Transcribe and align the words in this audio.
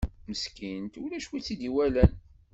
Meskint, 0.27 0.93
ulac 1.01 1.27
win 1.29 1.39
i 1.41 1.43
tt-id-iwalan. 1.43 2.13